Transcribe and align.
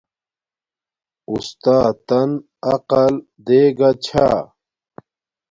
اُساتن 1.31 2.31
عقل 2.71 3.13
دیگا 3.45 3.89
چھا 4.05 4.27